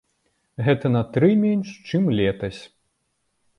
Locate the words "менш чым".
1.45-2.03